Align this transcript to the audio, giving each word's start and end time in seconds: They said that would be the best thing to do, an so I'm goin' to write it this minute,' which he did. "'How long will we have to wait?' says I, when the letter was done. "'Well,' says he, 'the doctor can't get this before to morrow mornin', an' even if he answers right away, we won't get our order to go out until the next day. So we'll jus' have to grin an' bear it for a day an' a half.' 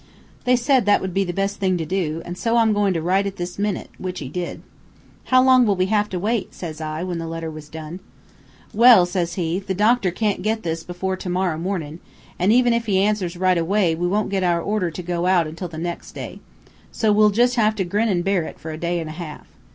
They 0.45 0.55
said 0.55 0.87
that 0.87 0.99
would 0.99 1.13
be 1.13 1.23
the 1.23 1.31
best 1.31 1.57
thing 1.59 1.77
to 1.77 1.85
do, 1.85 2.23
an 2.25 2.33
so 2.33 2.57
I'm 2.57 2.73
goin' 2.73 2.91
to 2.95 3.01
write 3.03 3.27
it 3.27 3.35
this 3.35 3.59
minute,' 3.59 3.91
which 3.99 4.17
he 4.17 4.29
did. 4.29 4.63
"'How 5.25 5.43
long 5.43 5.63
will 5.63 5.75
we 5.75 5.85
have 5.93 6.09
to 6.09 6.17
wait?' 6.17 6.55
says 6.55 6.81
I, 6.81 7.03
when 7.03 7.19
the 7.19 7.27
letter 7.27 7.51
was 7.51 7.69
done. 7.69 7.99
"'Well,' 8.73 9.05
says 9.05 9.35
he, 9.35 9.59
'the 9.59 9.75
doctor 9.75 10.09
can't 10.09 10.41
get 10.41 10.63
this 10.63 10.81
before 10.83 11.17
to 11.17 11.29
morrow 11.29 11.59
mornin', 11.59 11.99
an' 12.39 12.51
even 12.51 12.73
if 12.73 12.87
he 12.87 12.97
answers 12.97 13.37
right 13.37 13.59
away, 13.59 13.93
we 13.93 14.07
won't 14.07 14.31
get 14.31 14.43
our 14.43 14.59
order 14.59 14.89
to 14.89 15.03
go 15.03 15.27
out 15.27 15.45
until 15.45 15.67
the 15.67 15.77
next 15.77 16.13
day. 16.13 16.39
So 16.91 17.11
we'll 17.13 17.29
jus' 17.29 17.53
have 17.53 17.75
to 17.75 17.83
grin 17.83 18.09
an' 18.09 18.23
bear 18.23 18.41
it 18.45 18.57
for 18.59 18.71
a 18.71 18.79
day 18.79 18.99
an' 18.99 19.07
a 19.07 19.11
half.' 19.11 19.45